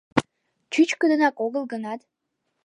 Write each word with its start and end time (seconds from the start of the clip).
Чӱчкыдынак 0.73 1.35
огыл 1.45 1.63
гынат. 1.71 1.99